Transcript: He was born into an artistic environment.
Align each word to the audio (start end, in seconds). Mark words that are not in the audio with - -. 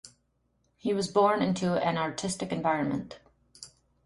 He 0.79 0.95
was 0.95 1.07
born 1.11 1.43
into 1.43 1.75
an 1.79 1.95
artistic 1.95 2.51
environment. 2.51 3.19